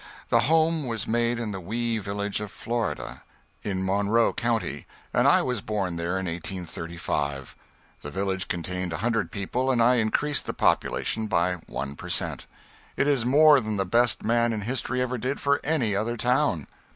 The 0.29 0.39
home 0.49 0.87
was 0.87 1.05
made 1.07 1.37
in 1.37 1.51
the 1.51 1.59
wee 1.59 1.99
village 1.99 2.41
of 2.41 2.49
Florida, 2.49 3.21
in 3.61 3.85
Monroe 3.85 4.33
county, 4.33 4.87
and 5.13 5.27
I 5.27 5.43
was 5.43 5.61
born 5.61 5.95
there 5.95 6.17
in 6.17 6.25
1835. 6.25 7.55
The 8.01 8.09
village 8.09 8.47
contained 8.47 8.93
a 8.93 8.97
hundred 9.05 9.31
people 9.31 9.69
and 9.69 9.79
I 9.79 9.97
increased 9.97 10.47
the 10.47 10.55
population 10.55 11.27
by 11.27 11.57
one 11.67 11.95
per 11.95 12.09
cent. 12.09 12.47
It 12.97 13.07
is 13.07 13.27
more 13.27 13.59
than 13.59 13.77
the 13.77 13.85
best 13.85 14.23
man 14.23 14.53
in 14.53 14.61
history 14.61 15.03
ever 15.03 15.19
did 15.19 15.39
for 15.39 15.59
any 15.63 15.95
other 15.95 16.17
town. 16.17 16.65